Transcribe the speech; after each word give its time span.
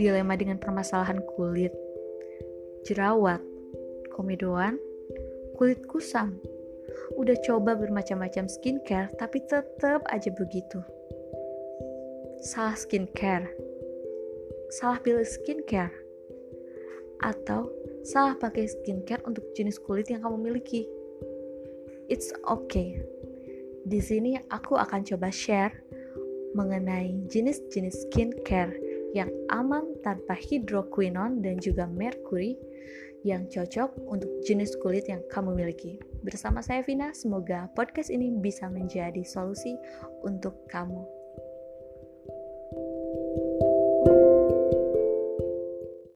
dilema 0.00 0.32
dengan 0.32 0.56
permasalahan 0.56 1.20
kulit, 1.36 1.76
jerawat, 2.88 3.44
komedoan, 4.16 4.80
kulit 5.60 5.84
kusam. 5.84 6.40
Udah 7.20 7.36
coba 7.44 7.76
bermacam-macam 7.76 8.48
skincare 8.48 9.12
tapi 9.20 9.44
tetap 9.44 10.00
aja 10.08 10.32
begitu. 10.32 10.80
Salah 12.40 12.72
skincare. 12.72 13.52
Salah 14.72 14.96
pilih 15.04 15.28
skincare. 15.28 15.92
Atau 17.20 17.68
salah 18.00 18.32
pakai 18.40 18.64
skincare 18.64 19.20
untuk 19.28 19.44
jenis 19.52 19.76
kulit 19.76 20.08
yang 20.08 20.24
kamu 20.24 20.40
miliki. 20.40 20.88
It's 22.08 22.32
okay. 22.48 23.04
Di 23.84 24.00
sini 24.00 24.40
aku 24.48 24.80
akan 24.80 25.04
coba 25.04 25.28
share 25.28 25.84
mengenai 26.56 27.28
jenis-jenis 27.28 28.08
skincare 28.08 28.89
yang 29.12 29.30
aman 29.50 29.84
tanpa 30.00 30.38
hidroquinone 30.38 31.42
dan 31.42 31.58
juga 31.58 31.86
merkuri 31.90 32.54
yang 33.20 33.44
cocok 33.52 33.92
untuk 34.08 34.30
jenis 34.48 34.72
kulit 34.80 35.04
yang 35.04 35.20
kamu 35.28 35.52
miliki. 35.52 36.00
Bersama 36.24 36.64
saya 36.64 36.80
Vina, 36.80 37.12
semoga 37.12 37.68
podcast 37.76 38.08
ini 38.08 38.32
bisa 38.32 38.68
menjadi 38.72 39.20
solusi 39.26 39.76
untuk 40.24 40.56
kamu. 40.72 41.19